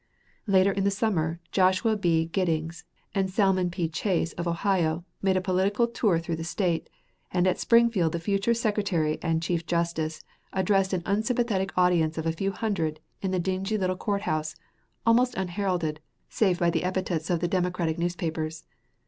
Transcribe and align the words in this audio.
Later 0.47 0.71
in 0.71 0.83
the 0.83 0.89
summer 0.89 1.39
Joshua 1.51 1.95
B. 1.95 2.25
Giddings 2.25 2.85
and 3.13 3.29
Salmon 3.29 3.69
P. 3.69 3.87
Chase, 3.87 4.33
of 4.33 4.47
Ohio, 4.47 5.05
made 5.21 5.37
a 5.37 5.41
political 5.41 5.85
tour 5.87 6.17
through 6.17 6.37
the 6.37 6.43
State, 6.43 6.89
and 7.29 7.45
at 7.45 7.59
Springfield 7.59 8.13
the 8.13 8.19
future 8.19 8.55
Secretary 8.55 9.19
and 9.21 9.43
Chief 9.43 9.63
Justice 9.63 10.23
addressed 10.53 10.93
an 10.93 11.03
unsympathetic 11.05 11.71
audience 11.77 12.17
of 12.17 12.25
a 12.25 12.31
few 12.31 12.51
hundreds 12.51 12.99
in 13.21 13.29
the 13.29 13.37
dingy 13.37 13.77
little 13.77 13.95
court 13.95 14.23
house, 14.23 14.55
almost 15.05 15.35
unheralded, 15.35 15.99
save 16.29 16.57
by 16.57 16.71
the 16.71 16.83
epithets 16.83 17.29
of 17.29 17.39
the 17.39 17.47
Democratic 17.47 17.99
newspapers. 17.99 18.63